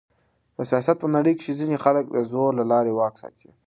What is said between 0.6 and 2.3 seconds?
سیاست په نړۍ کښي ځينې خلک د